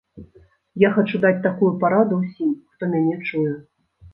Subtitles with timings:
[0.83, 3.53] Я хачу даць такую параду ўсім, хто мяне чуе.